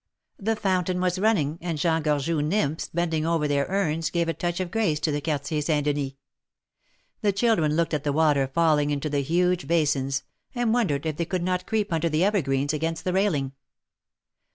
The 0.39 0.55
fountain 0.55 0.99
was 0.99 1.19
running, 1.19 1.59
and 1.61 1.77
Jean 1.77 2.01
Gorgeous 2.01 2.41
nymphs 2.43 2.87
bending 2.91 3.23
over 3.23 3.47
their 3.47 3.67
urns, 3.67 4.09
gave 4.09 4.27
a 4.27 4.33
touch 4.33 4.59
of 4.59 4.71
grace 4.71 4.99
to 4.99 5.11
the 5.11 5.21
Quartier 5.21 5.61
Saint 5.61 5.85
Denis. 5.85 6.13
The 7.21 7.31
children 7.31 7.75
looked 7.75 7.93
at 7.93 8.03
the 8.03 8.11
water 8.11 8.47
falling 8.47 8.89
into 8.89 9.11
the 9.11 9.21
huge 9.21 9.67
basins, 9.67 10.23
and 10.55 10.73
wondered 10.73 11.05
if 11.05 11.17
they 11.17 11.25
could 11.25 11.43
not 11.43 11.67
creep 11.67 11.93
under 11.93 12.09
the 12.09 12.23
evergreens 12.23 12.73
against 12.73 13.03
the 13.03 13.13
railing. 13.13 13.51